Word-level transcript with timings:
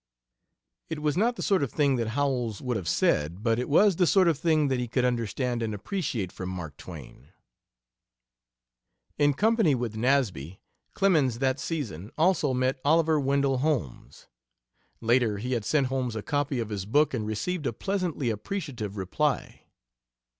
It 0.89 0.97
was 0.99 1.15
not 1.15 1.35
the 1.35 1.43
sort 1.43 1.61
of 1.61 1.71
thing 1.71 1.95
that 1.97 2.07
Howells 2.17 2.59
would 2.59 2.75
have 2.75 2.87
said, 2.87 3.43
but 3.43 3.59
it 3.59 3.69
was 3.69 3.97
the 3.97 4.07
sort 4.07 4.27
of 4.27 4.35
thing 4.39 4.67
that 4.69 4.79
he 4.79 4.87
could 4.87 5.05
understand 5.05 5.61
and 5.61 5.75
appreciate 5.75 6.31
from 6.31 6.49
Mark 6.49 6.75
Twain. 6.75 7.27
In 9.19 9.35
company 9.35 9.75
with 9.75 9.95
Nasby 9.95 10.59
Clemens, 10.95 11.37
that 11.37 11.59
season, 11.59 12.11
also 12.17 12.51
met 12.51 12.79
Oliver 12.83 13.19
Wendell 13.19 13.59
Holmes. 13.59 14.25
Later 15.01 15.37
he 15.37 15.51
had 15.53 15.63
sent 15.65 15.85
Holmes 15.85 16.15
a 16.15 16.23
copy 16.23 16.57
of 16.59 16.69
his 16.69 16.87
book 16.87 17.13
and 17.13 17.27
received 17.27 17.67
a 17.67 17.71
pleasantly 17.71 18.31
appreciative 18.31 18.97
reply. 18.97 19.67